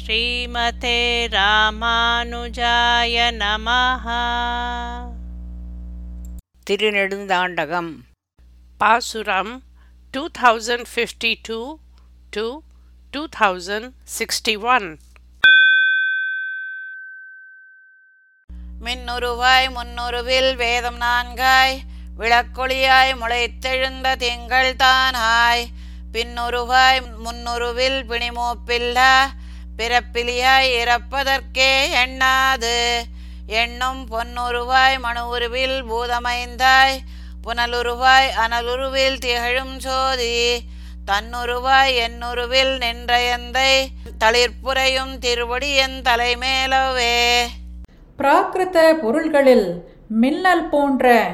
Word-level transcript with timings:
ஸ்ரீமதே 0.00 0.98
ராமானுஜாய 1.34 3.16
நமः 3.40 4.06
திருநெடுந்தாண்டகம். 6.66 7.90
பாசுரம் 8.80 9.52
2052 10.14 11.58
to 12.32 12.44
2061 13.12 14.88
மின்னுருவாய் 18.84 19.68
முன்னுருவில் 19.76 20.52
வேதம் 20.56 20.96
நான்காய் 20.96 21.76
விளக்கொளியாய் 22.18 23.12
முளைத்தெழுந்த 23.20 24.16
திங்கள் 24.16 24.72
தானாய் 24.76 25.64
பின்னுருவாய் 26.14 27.00
முன்னுருவில் 27.24 28.00
பிணிமூப்பில்லா 28.10 29.12
பிறப்பிலியாய் 29.82 30.72
இறப்பதற்கே 30.82 31.72
எண்ணாது. 32.04 33.02
எண்ணும் 33.46 34.08
பொன்னுருவாய் 34.10 34.98
மனு 35.00 35.28
உருவில் 35.28 35.84
பூதமைந்தாய். 35.84 36.98
புனலுருவாய் 37.44 38.28
அனலுருவில் 38.36 39.18
திகழும் 39.18 39.80
சோதி. 39.80 40.60
தன்னுருவாய் 41.06 41.96
என்னுருவில் 42.06 42.74
நின்றயந்தை. 42.78 43.86
தளிர்ப்புரையும் 44.20 45.18
திருவடி 45.18 45.74
என் 45.74 46.02
தலைமேலவே. 46.04 47.46
பிராகிருத 48.18 48.92
பொருள்களில் 48.92 49.88
மின்னல் 50.06 50.68
போன்ற 50.68 51.28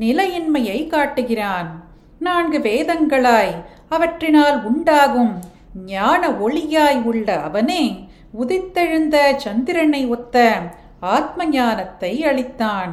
நிலையின்மையை 0.00 0.86
காட்டுகிறான். 0.86 1.84
நான்கு 2.18 2.58
வேதங்களாய் 2.58 3.64
அவற்றினால் 3.90 4.62
உண்டாகும் 4.62 5.44
ஞான 5.74 6.30
ஒளியாய் 6.30 7.02
உள்ள 7.02 7.40
அவனே 7.40 8.08
உதித்தெழுந்த 8.40 9.36
சந்திரனை 9.36 10.06
ஒத்த 10.06 10.52
ஆத்ம 11.00 11.46
ஞானத்தை 11.46 12.24
அளித்தான். 12.24 12.90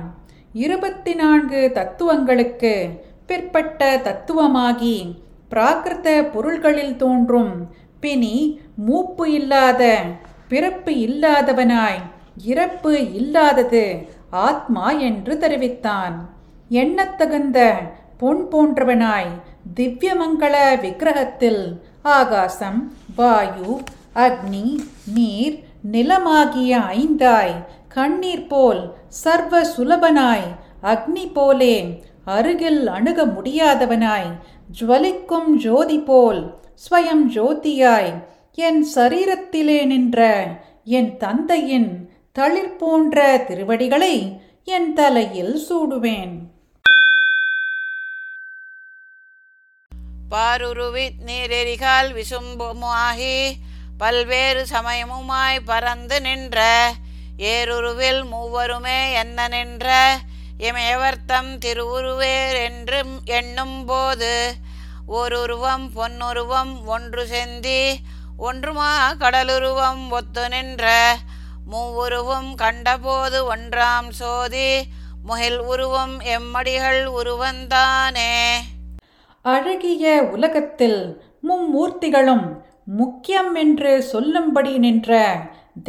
இருபத்தி 0.53 1.13
நான்கு 1.13 1.71
தத்துவங்களுக்கு 1.73 2.89
பிற்பட்ட 3.25 3.99
தத்துவமாகி 4.03 5.15
பிராகிருத 5.51 6.29
பொருள்களில் 6.31 6.95
தோன்றும். 6.95 7.69
பிணி 7.99 8.61
மூப்பு 8.75 9.31
இல்லாத 9.31 9.99
பிறப்பு 10.47 10.91
இல்லாதவனாய் 10.91 12.01
இறப்பு 12.43 13.13
இல்லாதது 13.13 14.07
ஆத்மா 14.29 14.91
என்று 14.91 15.37
தெரிவித்தான். 15.37 16.29
எண்ணத்தகுந்த 16.69 17.73
பொன் 18.17 18.47
போன்றவனாய் 18.51 19.31
திவ்யமங்கள 19.75 20.55
விக்கிரகத்தில் 20.81 21.81
ஆகாசம் 22.03 22.79
வாயு 23.17 23.71
அக்னி 24.13 24.65
நீர் 25.13 25.55
நிலமாகிய 25.91 26.71
ஐந்தாய் 26.95 27.53
கண்ணீர் 27.87 28.47
போல் 28.47 28.81
சர்வ 29.09 29.63
சுலபனாய் 29.75 30.47
அக்னி 30.81 31.25
போலே 31.33 31.75
அருகில் 32.25 32.87
அணுக 32.87 33.25
முடியாதவனாய் 33.25 34.29
ஜுவலிக்கும் 34.79 35.57
ஜோதி 35.57 35.99
போல் 35.99 36.41
ஸ்வயம் 36.83 37.25
ஜோதியாய் 37.35 38.11
என் 38.55 38.85
சரீரத்திலே 38.95 39.85
நின்ற 39.85 40.19
என் 40.83 41.17
தந்தையின் 41.17 41.91
தளிர் 42.31 42.75
போன்ற 42.77 43.45
திருவடிகளை 43.47 44.15
என் 44.63 44.93
தலையில் 44.93 45.55
சூடுவேன். 45.69 46.33
பாருருவி 50.31 51.05
நீரெரிகால் 51.25 52.09
விசும்புமாகி 52.17 53.37
பல்வேறு 53.97 54.61
சமயமுமாய் 54.73 55.65
பறந்து 55.65 56.17
நின்ற 56.21 56.59
ஏருருவில் 57.51 58.21
மூவருமே 58.31 58.99
என்ன 59.13 59.47
நின்ற? 59.47 59.87
இமையவர்த்தம் 60.59 61.51
திருவுருவேர் 61.63 62.57
என்றும் 62.67 63.13
எண்ணும் 63.37 63.85
போது 63.85 64.33
ஓருருவம் 65.19 65.85
பொன்னுருவம் 65.95 66.73
ஒன்று 66.85 67.23
செந்தி 67.25 67.81
ஒன்றுமா 68.39 68.91
கடலுருவம் 69.21 70.03
ஒத்து 70.09 70.43
நின்ற 70.49 70.85
மூவுருவும் 71.71 72.51
கண்டபோது 72.55 73.39
ஒன்றாம் 73.53 74.09
சோதி 74.11 74.69
முகில் 75.23 75.59
உருவம் 75.71 76.15
எம்மடிகள் 76.35 77.01
உருவந்தானே? 77.19 78.31
அழகிய 79.43 80.23
உலகத்தில் 80.23 81.21
மும்மூர்த்திகளும் 81.47 82.57
முக்கியம் 82.85 83.55
என்று 83.55 84.03
சொல்லும்படி 84.03 84.77
நின்ற 84.77 85.39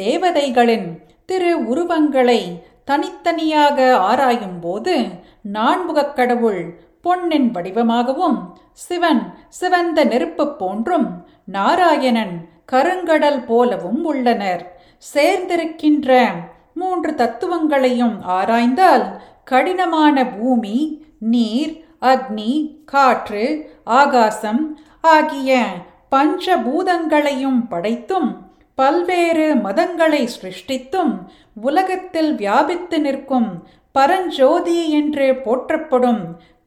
தேவதைகளின் 0.00 0.98
திரு 1.26 1.68
உருவங்களை 1.68 2.64
தனித்தனியாக 2.84 3.98
ஆராயும்போது 4.12 5.08
நான்முகக் 5.52 6.12
கடவுள் 6.12 6.80
பொன்னின் 7.00 7.50
வடிவமாகவும் 7.50 8.52
சிவன் 8.72 9.34
சிவந்த 9.48 10.04
நெருப்பு 10.04 10.56
போன்றும் 10.56 11.26
நாராயணன் 11.44 12.48
கருங்கடல் 12.72 13.44
போலவும் 13.44 14.04
உள்ளனர். 14.04 14.80
சேர்ந்திருக்கின்ற 15.14 16.30
மூன்று 16.74 17.14
தத்துவங்களையும் 17.14 18.22
ஆராய்ந்தால் 18.22 19.20
கடினமான 19.44 20.26
பூமி 20.26 21.04
நீர் 21.18 21.81
அக்னி 22.02 22.52
காற்று 22.84 23.44
ஆகாசம் 23.84 24.62
ஆகிய 25.00 25.64
பஞ்சபூதங்களையும் 26.10 27.60
படைத்தும் 27.68 28.30
பல்வேறு 28.74 29.54
மதங்களை 29.54 30.28
சிருஷ்டித்தும் 30.36 31.12
உலகத்தில் 31.54 32.34
வியாபித்து 32.34 33.00
நிற்கும் 33.00 33.50
பரஞ்சோதி 33.92 34.90
என்று 34.90 35.34
போற்றப்படும் 35.34 36.22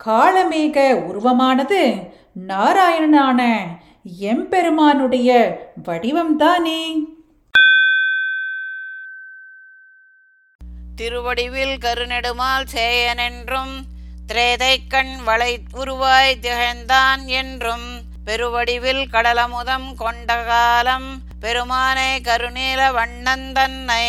காலமேக 0.06 0.78
உருவமானது 1.10 1.82
நாராயணனான 2.48 3.42
எம்பெருமானுடைய 4.20 5.30
வடிவம்தானே. 5.86 6.82
திருவடிவில் 10.96 11.78
கருநெடுமால் 11.82 12.68
சேயனென்றும் 12.74 13.76
திரேதைக்கண் 14.28 15.24
வளை 15.24 15.60
உருவாய் 15.74 16.40
திகழ்ந்தான் 16.40 17.26
என்றும் 17.26 17.88
பெருவடிவில் 18.26 19.10
கடலமுதம் 19.12 19.96
கொண்ட 19.96 20.44
காலம் 20.44 21.22
பெருமானை 21.40 22.22
கருநீல 22.22 22.82
வண்ணந்தன்னை 22.92 24.06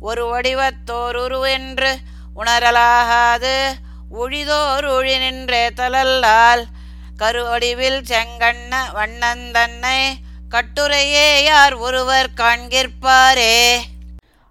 ஒரு 0.00 0.24
வடிவத்தோருருவென்று 0.24 1.90
உணரலாகாது 2.36 3.56
உழிதோர் 4.10 4.84
உழி 4.84 5.18
நின்றே 5.18 5.70
தலல்லால் 5.76 6.64
கருவடிவில் 7.16 8.00
செங்கண்ண 8.08 8.74
வண்ணந்தன்னை 8.94 9.98
கட்டுரையே 10.50 11.42
யார் 11.44 11.74
ஒருவர் 11.74 12.28
காண்கிற்பாரே. 12.36 13.82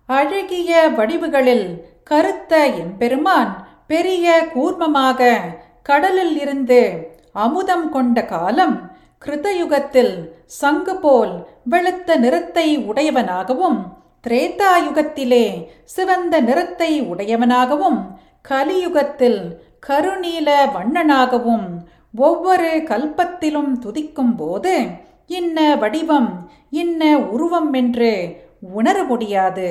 அழகிய 0.06 0.90
வடிவுகளில் 0.98 1.68
கருத்த 2.04 2.66
எம்பெருமான் 2.68 3.61
பெரிய 3.92 4.26
கூர்மமாக 4.54 5.22
கடலில் 5.82 6.36
இருந்து 6.40 6.82
அமுதம் 7.46 7.88
கொண்ட 7.90 8.20
காலம் 8.26 8.78
கிருதயுகத்தில் 9.22 10.14
சங்கு 10.60 10.94
போல் 11.00 11.34
வெளுத்த 11.70 12.16
நிறத்தை 12.18 12.68
உடையவனாகவும் 12.90 13.80
திரேதாயுகத்திலே 14.24 15.46
சிவந்த 15.96 16.36
நிறத்தை 16.42 16.92
உடையவனாகவும் 17.12 18.00
கலியுகத்தில் 18.50 19.42
கருநீல 19.88 20.50
வண்ணனாகவும் 20.76 21.68
ஒவ்வொரு 22.20 22.70
கல்பத்திலும் 22.90 23.72
துதிக்கும் 23.84 24.36
போது 24.36 24.76
இன்ன 25.32 25.58
வடிவம் 25.76 26.32
இன்ன 26.74 27.02
உருவம் 27.34 27.72
என்று 27.74 28.12
உணர 28.74 28.98
முடியாது. 29.04 29.70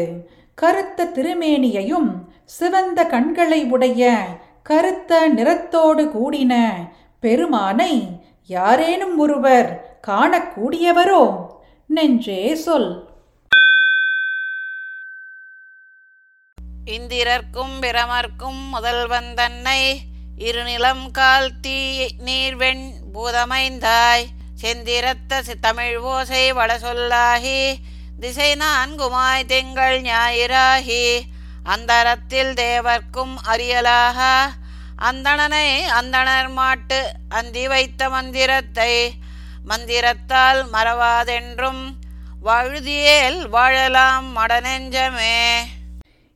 கருத்த 0.60 1.10
திருமேனியையும் 1.14 2.10
சிவந்த 2.44 3.04
கண்களை 3.04 3.64
உடைய 3.64 4.26
கருத்த 4.62 5.28
நிறத்தோடு 5.28 6.04
கூடின 6.04 6.74
பெருமானை 7.20 8.06
யாரேனும் 8.46 9.18
ஒருவர் 9.18 9.98
காணக்கூடியவரோ? 10.06 11.46
நெஞ்சே 11.86 12.54
சொல். 12.54 13.08
இந்திரர்க்கும் 16.84 17.80
பிரமர்க்கும் 17.80 18.68
முதல்வன் 18.70 19.34
தன்னை 19.34 20.00
இருநிலம் 20.38 21.10
கால் 21.10 21.60
தீ 21.60 22.06
நீர்வெண் 22.18 22.90
பூதமைந்தாய். 23.14 24.24
செந்திரத்த 24.62 25.42
சி- 25.46 25.60
தமிழ் 25.60 25.96
ஓசை 25.96 26.52
வட 26.52 26.78
சொல்லாகி 26.78 27.74
திசை 28.20 28.54
நான்குமாய் 28.54 29.46
திங்கள் 29.46 30.00
ஞாயிறாகி 30.00 31.20
அந்தரத்தில் 31.64 32.52
தேவர்க்கும் 32.54 33.34
அறியலாக 33.48 34.18
அந்தணனை 34.98 35.68
அந்தணர் 36.00 36.52
மாட்டு 36.52 37.12
அந்தி 37.28 37.68
வைத்த 37.68 38.08
மந்திரத்தை 38.08 39.12
மந்திரத்தால் 39.68 40.64
மறவாதென்றும் 40.72 41.82
வாழுதியேல் 42.44 43.48
வாழலாம் 43.48 44.36
மடநெஞ்சமே. 44.36 45.38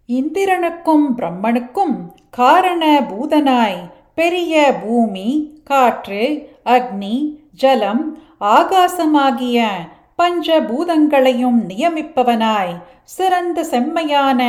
இந்திரனுக்கும் 0.07 1.19
பிரம்மனுக்கும் 1.19 1.97
காரண 2.31 3.01
பூதனாய் 3.01 3.91
பெரிய 4.15 4.75
பூமி 4.83 5.61
காற்று 5.65 6.53
அக்னி 6.65 7.25
ஜலம் 7.53 8.19
ஆகாசமாகிய 8.41 9.69
பஞ்ச 10.19 10.61
பூதங்களையும் 10.61 11.59
நியமிப்பவனாய். 11.71 12.75
சிறந்த 13.05 13.65
செம்மையான 13.65 14.41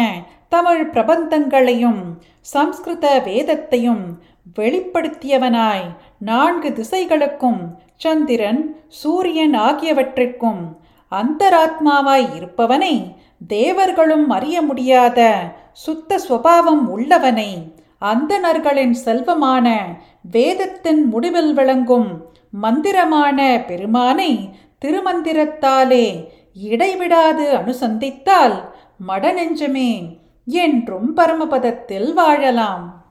தமிழ் 0.48 0.84
பிரபந்தங்களையும் 0.90 2.02
சம்ஸ்கிருத 2.46 3.06
வேதத்தையும் 3.20 4.04
வெளிப்படுத்தியவனாய். 4.58 5.86
நான்கு 6.20 6.70
திசைகளுக்கும் 6.70 7.62
சந்திரன் 7.96 8.62
சூரியன் 8.88 9.56
ஆகியவற்றிற்கும் 9.68 10.62
அந்தராத்மாவாய் 11.12 12.28
இருப்பவனை 12.38 12.96
தேவர்களும் 13.48 14.28
அறிய 14.30 14.58
முடியாத 14.62 15.20
சுத்த 15.74 16.20
சுவாவம் 16.28 16.86
உள்ளவனை 16.96 17.52
அந்தணர்களின் 18.02 18.96
செல்வமான 19.06 19.68
வேதத்தின் 20.32 21.02
முடிவில் 21.06 21.54
விளங்கும் 21.54 22.10
மந்திரமான 22.64 23.40
பெருமானை 23.68 24.32
திருமந்திரத்தாலே 24.86 26.30
இடைவிடாது 26.54 27.58
அனுசந்தித்தால் 27.58 28.70
மடநெஞ்சமே 29.08 30.18
என்றும் 30.46 31.18
பரமபதத்தில் 31.18 32.14
வாழலாம். 32.14 33.06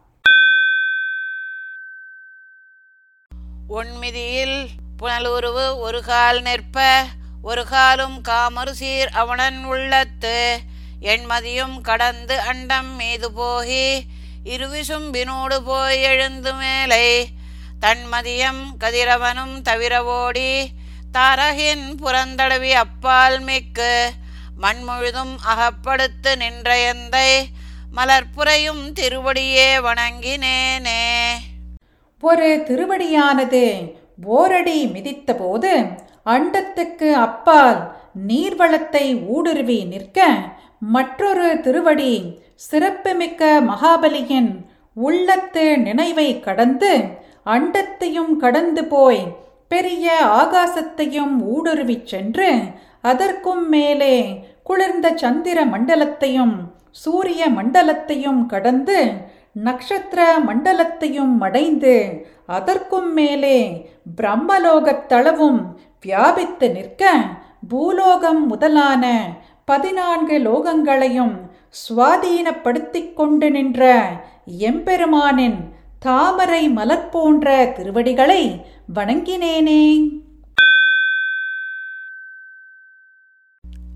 உண்மிதியில் 3.69 4.67
புனலுருவு 5.03 5.79
ஒரு 5.79 6.03
கால் 6.03 6.43
நிற்ப 6.43 7.05
ஒரு 7.43 7.65
காலும் 7.67 8.21
காமறு 8.21 8.75
சீர் 8.75 9.09
அவனன் 9.09 9.65
உள்ளத்து. 9.65 10.59
எண்மதியும் 11.01 11.81
கடந்து 11.81 12.41
அண்டம் 12.41 12.97
மீது 12.97 13.31
போகி 13.31 14.01
இருவிசும் 14.45 15.09
பினோடு 15.13 15.61
போய் 15.65 16.03
எழுந்து 16.03 16.55
மேலை. 16.55 17.27
தன்மதியம் 17.81 18.63
கதிரவனும் 18.81 19.61
தவிர 19.63 20.05
ஓடி 20.05 20.69
தரகின் 21.15 21.87
புறந்தடவி 22.03 22.73
அப்பால் 22.73 23.41
மிக்கு. 23.41 23.93
மண்முழுதும் 24.63 25.35
அகப்படுத்து 25.51 26.37
நின்ற 26.37 26.93
எந்தை 26.93 27.31
மலர்புறையும் 27.97 28.85
திருவடியே 29.01 29.69
வணங்கினேனே. 29.87 31.03
ஒரு 32.23 32.49
திருவடியானது 32.69 33.65
ஓரடி 34.25 34.87
மிதித்தபோது 34.87 35.73
அண்டத்துக்கு 36.25 37.13
அப்பால் 37.13 37.81
நீர்வளத்தை 38.29 39.27
ஊடுருவி 39.27 39.85
நிற்க 39.85 40.29
மற்றொரு 40.81 41.61
திருவடி 41.61 42.13
சிறப்புமிக்க 42.71 43.61
மகாபலியின் 43.69 44.53
உள்ளத்து 44.95 45.79
நினைவை 45.79 46.41
கடந்து 46.41 46.93
அண்டத்தையும் 47.47 48.37
கடந்து 48.37 48.85
போய் 48.85 49.23
பெரிய 49.71 50.07
ஆகாசத்தையும் 50.41 51.35
ஊடுருவிச் 51.53 52.09
சென்று 52.09 52.51
அதற்கும் 53.05 53.65
மேலே 53.69 54.17
குளிர்ந்த 54.63 55.09
சந்திர 55.17 55.59
மண்டலத்தையும் 55.67 56.55
சூரிய 57.03 57.43
மண்டலத்தையும் 57.51 58.43
கடந்து 58.47 58.99
நட்சத்திர 59.65 60.21
மண்டலத்தையும் 60.47 61.35
அடைந்து 61.41 61.95
அதற்கும் 62.49 63.11
மேலே 63.13 63.59
பிரம்மலோகத் 64.17 65.07
தளவும் 65.07 65.61
வியாபித்து 66.05 66.69
நிற்க 66.73 67.05
பூலோகம் 67.69 68.43
முதலான 68.47 69.05
பதினான்கு 69.65 70.39
லோகங்களையும் 70.39 71.37
சுவாதீனப்படுத்திக் 71.81 73.15
கொண்டு 73.15 73.47
நின்ற 73.51 73.85
எம்பெருமானின் 74.69 75.59
தாமரை 76.03 76.63
மலர் 76.69 77.09
போன்ற 77.11 77.47
திருவடிகளை 77.75 78.43
வணங்கினேனே. 78.89 79.83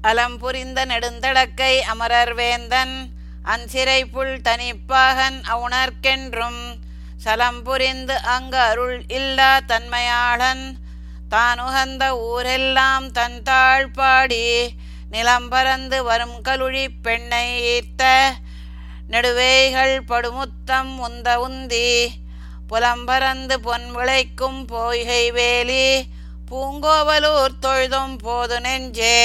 அலம் 0.02 0.36
புரிந்த 0.38 0.84
நெடுந்தடக்கை 0.84 1.74
அமரர் 1.82 2.34
வேந்தன் 2.34 2.94
அன்சிறை 3.44 4.00
புல் 4.10 4.36
தனிப்பாகன் 4.42 5.38
அவுணர்க்கென்றும் 5.48 6.60
சலம் 7.16 7.62
புரிந்து 7.62 8.16
அங்கு 8.26 8.58
அருள் 8.58 9.00
இல்லா 9.08 9.58
தன்மையாளன் 9.66 10.64
தானுகந்த 11.28 12.04
ஊரெல்லாம் 12.26 13.08
தன் 13.10 13.42
தாழ்பாடி 13.42 14.44
நிலம் 15.10 15.48
பறந்து 15.48 16.04
வரும் 16.04 16.40
கலுழி 16.42 16.88
பெண்ணை 17.02 17.46
ஈர்த்த 17.66 18.04
நெடுவேய்கள் 19.08 19.96
படுமுத்தம் 20.06 20.98
உந்த 20.98 21.28
உந்தி 21.40 21.88
புலம்பரந்து 22.68 23.56
பொன் 23.60 23.88
விளைக்கும் 23.96 24.66
போய்கை 24.72 25.32
வேலி 25.32 25.86
பூங்கோவலூர் 26.50 27.58
தொழுதும் 27.60 28.16
போது 28.22 28.60
நெஞ்சே. 28.60 29.18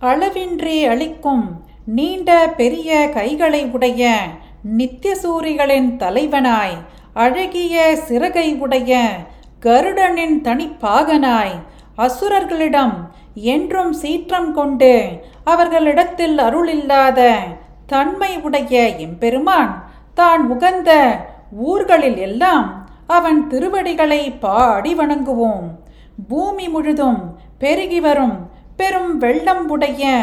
அளவின்றி 0.00 0.86
அளிக்கும் 0.86 1.46
நீண்ட 1.86 2.30
பெரிய 2.56 3.08
கைகளை 3.08 3.64
உடைய 3.66 4.04
நித்தியசூரிகளின் 4.76 5.96
தலைவனாய் 5.96 6.76
அழகிய 7.14 7.96
சிறகை 7.96 8.54
உடைய 8.54 8.92
கருடனின் 9.62 10.40
தனிப்பாகனாய் 10.40 11.54
அசுரர்களிடம் 11.96 12.96
என்றும் 13.34 13.92
சீற்றம் 13.92 14.54
கொண்டு 14.54 14.92
அவர்களிடத்தில் 15.44 16.38
அருளில்லாத 16.38 17.20
தன்மை 17.86 18.36
உடைய 18.36 18.96
எம்பெருமான் 18.98 19.72
தான் 20.14 20.46
உகந்த 20.46 20.90
ஊர்களில் 21.52 22.16
எல்லாம் 22.16 22.88
அவன் 23.06 23.48
திருவடிகளை 23.48 24.30
பாடி 24.30 24.94
வணங்குவோம். 24.94 25.68
பூமி 26.28 26.68
முழுதும் 26.68 27.38
பெருகி 27.58 28.00
வரும் 28.00 28.50
பெரும் 28.76 29.18
வெள்ளம் 29.18 29.68
உடைய 29.68 30.16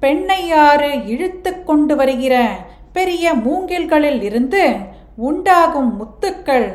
பெண்ணையாறு 0.00 1.06
இழுத்து 1.06 1.64
கொண்டு 1.64 1.96
வருகிற 1.96 2.48
பெரிய 2.92 3.34
மூங்கில்களில் 3.34 4.22
இருந்து 4.22 4.76
உண்டாகும் 5.16 5.92
முத்துக்கள் 6.00 6.72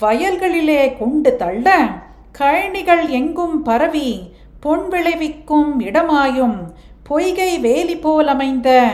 வயல்களிலே 0.00 0.98
கொண்டு 0.98 1.36
தள்ள 1.36 1.86
கழனிகள் 2.38 3.08
எங்கும் 3.08 3.62
பரவி 3.62 4.32
பொன் 4.60 4.88
விளைவிக்கும் 4.88 5.80
இடமாயும் 5.80 6.56
பொய்கை 7.02 7.60
வேலி 7.60 7.96
போல் 7.96 8.26
அமைந்த 8.26 8.88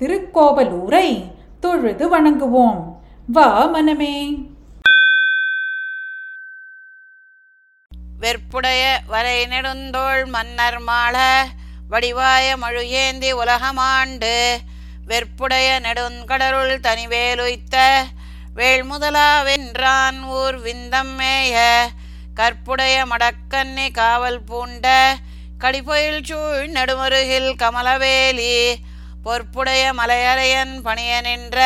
திருக்கோவலூரை 0.00 1.22
தொழுது 1.60 2.18
வணங்குவோம். 2.18 2.89
வா 3.30 3.48
மனமே. 3.66 4.14
வெற்புடைய 8.20 8.82
வரை 9.06 9.38
நெடுந்தோள் 9.46 10.24
மன்னர் 10.26 10.80
மாள 10.80 11.16
வடிவாய 11.88 12.56
மழுகேந்தி 12.56 13.30
உலகமாண்டு 13.32 14.34
வெற்புடைய 15.06 15.68
நெடுங்கடருள் 15.80 16.74
தனிவேலுய்த்த 16.80 17.76
வேள்முதலா 18.54 19.28
வென்றான் 19.42 20.20
ஊர் 20.34 20.58
விந்தம் 20.60 21.14
மேய 21.16 21.56
கற்புடைய 22.34 22.96
மடக்கன்னி 23.06 23.86
காவல் 23.92 24.42
பூண்ட 24.42 24.86
கடிபொயில் 25.58 26.22
சூழ் 26.24 26.68
நெடுமருகில் 26.68 27.50
கமலவேலி 27.54 28.54
பொற்புடைய 29.22 29.82
மலையரையன் 29.92 30.76
பணிய 30.82 31.14
நின்ற 31.20 31.58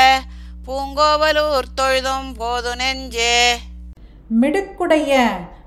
பூங்கோவலூர் 0.67 1.67
தொழுதும் 1.75 2.29
போது 2.37 2.71
நெஞ்சே. 2.77 3.37
மிடுக்குடைய 4.41 5.13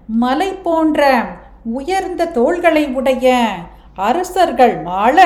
மலை 0.07 0.53
போன்ற 0.53 1.01
உயர்ந்த 1.71 2.25
தோள்களை 2.27 2.83
உடைய 2.93 3.35
அரசர்கள் 3.95 4.81
மாள 4.81 5.17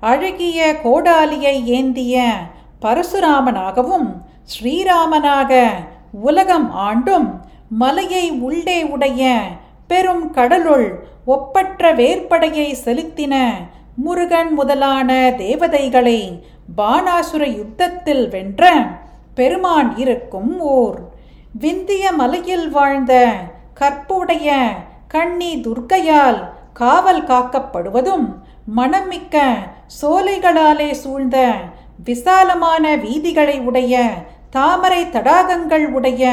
அழகிய 0.00 0.58
கோடாலியை 0.82 1.66
ஏந்திய 1.66 2.24
பரசுராமனாகவும் 2.80 4.08
ஸ்ரீராமனாக 4.44 5.62
உலகம் 6.20 6.68
ஆண்டும் 6.70 7.28
மலையை 7.68 8.30
உள்ளே 8.40 8.78
உடைய 8.84 9.22
பெரும் 9.86 10.30
கடலுள் 10.30 10.88
ஒப்பற்ற 11.24 11.92
வேற்படையை 11.94 12.68
செலுத்தின 12.84 13.34
முருகன் 13.96 14.50
முதலான 14.54 15.32
தேவதைகளை 15.36 16.18
பானாசுர 16.76 17.42
யுத்தத்தில் 17.56 18.28
வென்ற 18.28 18.62
பெருமான் 19.34 19.96
இருக்கும் 19.96 20.58
ஊர் 20.60 21.00
விந்திய 21.60 22.04
மலையில் 22.12 22.68
வாழ்ந்த 22.70 23.12
கற்புடைய 23.74 24.56
கண்ணி 25.08 25.50
துர்க்கையால் 25.56 26.40
காவல் 26.72 27.24
காக்கப்படுவதும் 27.24 28.26
மணமிக்க 28.76 29.36
சோலைகளாலே 30.00 30.90
சூழ்ந்த 30.92 31.38
விசாலமான 32.04 32.96
வீதிகளை 32.96 33.60
உடைய 33.60 34.04
தாமரை 34.50 35.02
தடாகங்கள் 35.04 35.86
உடைய 35.92 36.32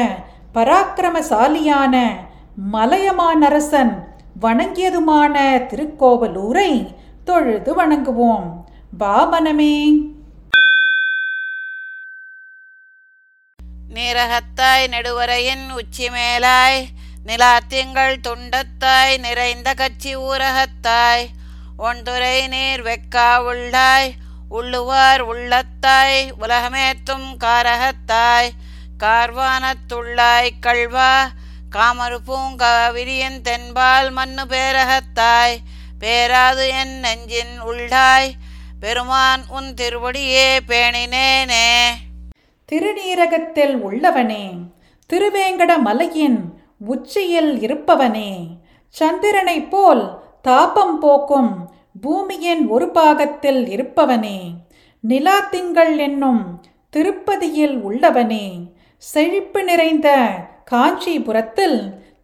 பராக்கிரமசாலியான 0.54 1.96
மலையமானரசன் 2.72 3.92
வணங்கியதுமான 4.40 5.34
திருக்கோவலூரை 5.70 6.70
தொழுது 7.24 7.72
வணங்குவோம். 7.74 8.48
பாமனமே 9.00 9.74
நீரகத்தாய் 14.00 14.84
நெடுவரையின் 14.92 15.64
உச்சி 15.78 16.06
மேலாய் 16.10 16.78
நிலாத்திங்கள் 17.26 18.14
துண்டத்தாய் 18.26 19.14
நிறைந்த 19.18 19.68
கச்சி 19.80 20.12
ஊரகத்தாய் 20.28 21.24
ஒன்துரை 21.88 22.38
நீர் 22.48 22.82
வெக்கா 22.82 23.26
உள்ளாய் 23.48 24.08
உள்ளுவார் 24.50 25.22
உள்ளத்தாய் 25.32 26.20
உலகமேத்தும் 26.42 27.28
காரகத்தாய் 27.44 28.50
கார்வானத்துள்ளாய் 29.04 30.50
கல்வா 30.60 31.12
காமரு 31.76 32.18
பூங்காவிரியின் 32.28 33.40
தென்பால் 33.42 34.10
மண்ணு 34.10 34.44
பேரகத்தாய் 34.52 35.56
பேராது 36.00 36.66
என் 36.82 36.96
நெஞ்சின் 37.00 37.56
உள்ளாய் 37.70 38.30
பெருமான் 38.80 39.44
உன் 39.48 39.74
திருவடியே 39.74 40.46
பேணினேனே. 40.68 41.66
திருநீரகத்தில் 42.70 43.74
உள்ளவனே 43.82 44.44
திருவேங்கட 45.10 45.72
மலையின் 45.82 46.40
உச்சியில் 46.86 47.52
இருப்பவனே 47.60 48.30
சந்திரனைப் 48.94 49.70
போல் 49.70 50.04
தாபம் 50.40 50.96
போக்கும் 50.98 51.52
பூமியின் 52.00 52.62
ஒரு 52.68 52.86
பாகத்தில் 52.90 53.62
இருப்பவனே 53.68 54.38
நிலாத்திங்கள் 55.04 55.94
என்னும் 55.98 56.42
திருப்பதியில் 56.92 57.76
உள்ளவனே 57.82 58.46
செழிப்பு 59.02 59.60
நிறைந்த 59.62 60.08
காஞ்சிபுரத்தில் 60.64 61.78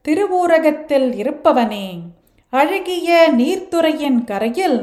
திருவூரகத்தில் 0.05 1.09
இருப்பவனே 1.15 1.87
அழகிய 2.53 3.11
நீர்த்துறையின் 3.37 4.21
கரையில் 4.25 4.81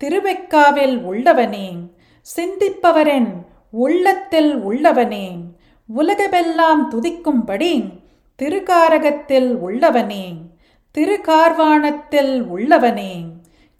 திருவெக்காவில் 0.00 0.96
உள்ளவனே 1.04 1.68
சிந்திப்பவரின் 2.26 3.30
உள்ளத்தில் 3.78 4.52
உள்ளவனே 4.68 5.26
உலகமெல்லாம் 5.88 6.82
துதிக்கும்படி 6.90 7.72
திருக்காரகத்தில் 8.38 9.50
உள்ளவனே 9.66 10.24
திருக்கார்வாணத்தில் 10.94 12.34
உள்ளவனே 12.54 13.12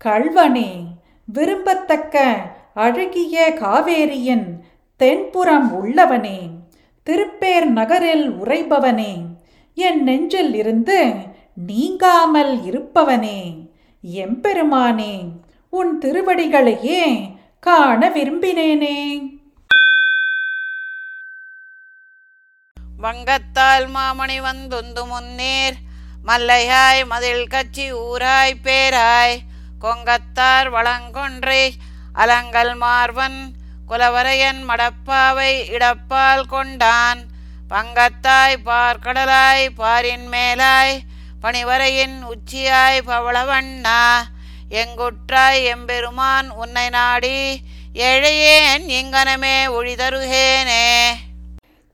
கள்வனே 0.04 0.70
விரும்பத்தக்க 1.28 2.16
அழகிய 2.84 3.36
காவேரியின் 3.60 4.46
தென்புறம் 5.00 5.70
உள்ளவனே 5.82 6.38
திருப்பேர் 7.06 7.68
நகரில் 7.78 8.26
உறைபவனே 8.42 9.12
என் 9.76 10.02
நெஞ்சில் 10.02 10.54
இருந்து 10.54 11.00
நீங்காமல் 11.66 12.54
இருப்பவனே 12.68 13.40
எம்பெருமானே 14.02 15.14
உன் 15.72 15.92
திருவடிகளையே 15.98 17.02
காண 17.66 18.08
விரும்பினேனே. 18.16 18.98
வங்கத்தால் 23.06 23.88
மாமணி 23.88 24.40
வந்துந்து 24.40 25.06
முன்னீர். 25.06 25.76
மல்லையாய் 26.26 27.06
மதில் 27.06 27.46
கச்சி 27.46 27.92
ஊராய் 27.94 28.54
பேராய். 28.62 29.38
கொங்கத்தார் 29.80 30.70
வளங்கொன்றை. 30.70 31.72
அலங்கல் 32.14 32.76
மார்வன் 32.78 33.52
குலவரையன் 33.88 34.68
மடப்பாவை 34.68 35.52
இடப்பால் 35.70 36.46
கொண்டான். 36.46 37.26
பங்கத்தாய் 37.70 38.56
பார்க்கடலாய் 38.64 39.68
பாரின் 39.78 40.28
மேலாய். 40.28 40.98
பணிவரையின் 41.42 42.24
உச்சியாய் 42.24 43.02
பவளவண்ணா. 43.06 44.22
எங்குற்றாய் 44.70 45.64
எம்பெருமான் 45.64 46.50
உன்னை 46.50 46.88
நாடி. 46.88 47.60
ஏழையேன் 47.94 48.84
இங்கனமே 48.88 49.58
ஒழிதருகேனே. 49.78 51.12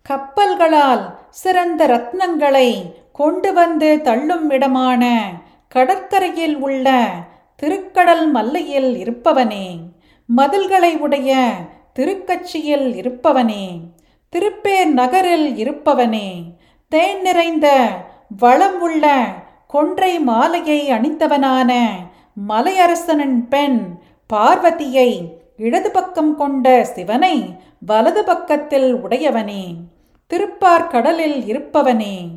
கப்பல்களால் 0.09 1.15
சிறந்த 1.31 1.87
ரத்னங்களை 1.87 2.95
கொண்டு 3.13 3.53
வந்து 3.53 4.01
தள்ளும் 4.03 4.51
இடமான 4.51 5.33
கடற்கரையில் 5.69 6.57
உள்ள 6.57 7.11
திருக்கடல் 7.63 8.31
மல்லையில் 8.31 8.97
இருப்பவனே. 8.97 9.79
மதில்களை 10.27 10.97
உடைய 10.97 11.53
திருக்கட்சியில் 11.99 12.95
இருப்பவனே. 12.95 13.81
திருப்பேர் 14.29 14.87
நகரில் 14.87 15.57
இருப்பவனே. 15.57 16.43
தேன் 16.89 17.21
நிறைந்த 17.21 17.89
வளம் 18.39 18.81
உள்ள 18.81 19.25
கொன்றை 19.69 20.21
மாலையை 20.21 20.91
அணிந்தவனான 20.91 21.73
மலையரசனின் 22.49 23.49
பெண் 23.49 23.99
பார்வதியை 24.27 25.41
இடது 25.57 25.91
பக்கம் 25.91 26.37
கொண்ட 26.37 26.85
சிவனை 26.85 27.55
வலது 27.87 28.25
பக்கத்தில் 28.25 28.95
உடையவனே. 28.95 29.77
திருப்பார்கடலில் 30.33 31.47
இருப்பவனே 31.47 32.29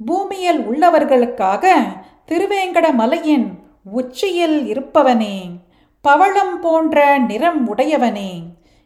பூமியில் 0.00 0.58
உள்ளவர்களுக்காக 0.58 1.64
திருவேங்கட 2.28 2.94
மலையின் 2.94 3.58
உச்சியில் 3.84 4.66
இருப்பவனே 4.66 5.60
பவளம் 6.00 6.60
போன்ற 6.60 7.18
நிறம் 7.18 7.74
உடையவனே 7.74 8.42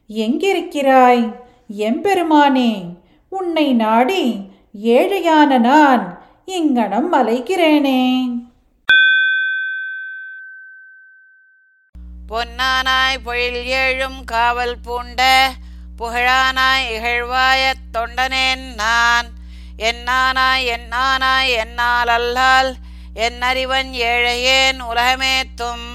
எங்கிருக்கிறாய் 0.08 1.34
எம்பெருமானே 1.76 2.94
உன்னை 3.28 3.74
நாடி 3.74 4.48
ஏழையான 4.82 5.58
நான் 5.58 6.20
இங்கனம் 6.44 7.12
அலைகிறேனே. 7.12 8.28
பொன்னானாய் 12.28 13.18
பொழில் 13.24 13.62
ஏழும் 13.74 14.24
காவல் 14.24 14.76
பூண்ட 14.84 15.50
புகழானாய் 15.98 16.88
இகழ்வாய 16.88 17.72
தொண்டனேன் 17.92 18.74
நான். 18.74 19.26
என்னானாய் 19.78 20.64
என்னானாய் 20.64 21.48
என்னால் 21.48 22.08
அல்லால் 22.08 22.74
என் 23.14 23.42
ஏழையேன் 23.92 24.80
உலகமேத்தும். 24.80 25.86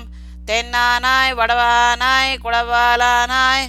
தென்னானாய் 0.46 1.34
வடவானாய் 1.34 2.38
குடவாலானாய் 2.43 3.67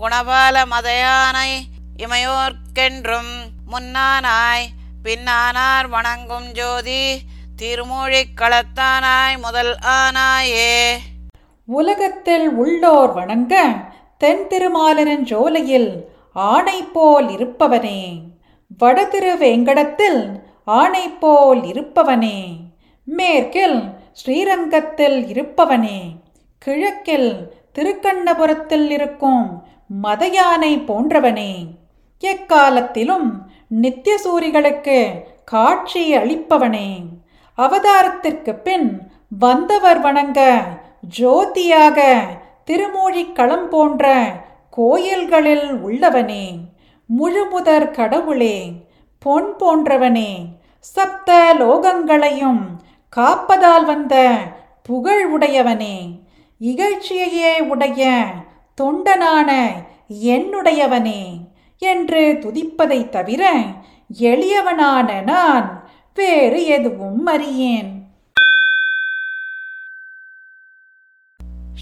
குணபால 0.00 0.64
மதையானாய் 0.70 1.58
இமையோர்க்கென்றும் 1.98 3.50
முன்னானாய் 3.72 4.66
பின்னானார் 5.04 5.88
வணங்கும் 5.88 6.52
ஜோதி 6.52 7.22
திருமூழிக் 7.62 8.34
களத்தானாய் 8.36 9.38
முதல் 9.38 9.76
ஆனாயே. 9.80 10.98
உலகத்தில் 11.64 12.48
உள்ளோர் 12.48 13.12
வணங்க 13.12 13.74
தென் 14.18 14.46
திருமாலரின் 14.48 15.24
ஜோலையில் 15.24 16.04
ஆணை 16.32 16.82
போல் 16.82 17.26
இருப்பவனே 17.26 18.00
வடதிரு 18.78 19.32
வேங்கடத்தில் 19.34 20.40
ஆணை 20.64 21.08
போல் 21.08 21.60
இருப்பவனே. 21.60 22.38
மேற்கில் 23.04 23.82
ஸ்ரீரங்கத்தில் 24.12 25.26
இருப்பவனே. 25.26 26.00
கிழக்கில் 26.58 27.54
திருக்கண்ணபுரத்தில் 27.74 28.90
இருக்கும் 28.90 29.64
மதயானை 30.02 30.72
போன்றவனே. 30.84 31.52
எக்காலத்திலும் 32.20 33.28
நித்தியசூரிகளுக்கு 33.80 35.22
காட்சி 35.44 36.16
அளிப்பவனே. 36.16 36.88
அவதாரத்திற்கு 37.58 38.54
பின் 38.54 39.10
வந்தவர் 39.38 40.00
வணங்க 40.00 40.64
ஜோதியாக 41.18 42.00
திருமூழிக்களம் 42.68 43.68
போன்ற 43.68 44.04
கோயில்களில் 44.70 45.68
உள்ளவனே 45.84 46.46
முழுமுதற் 47.18 47.90
கடவுளே 47.90 48.72
பொன் 49.18 49.50
போன்றவனே 49.58 50.30
சப்த 50.80 51.54
லோகங்களையும் 51.58 52.64
காப்பதால் 53.16 53.84
வந்த 53.84 54.14
புகழ் 54.82 55.24
உடையவனே 55.34 55.96
இகழ்ச்சியையே 56.60 57.52
உடைய 57.66 58.24
தொண்டனான 58.80 59.50
என்னுடையவனே 60.08 61.22
என்று 61.78 62.38
துதிப்பதை 62.40 63.08
தவிர 63.08 63.52
எளியவனான 64.20 65.22
நான் 65.22 65.88
வேறு 66.14 66.66
எதுவும் 66.66 67.26
அறியேன். 67.26 67.95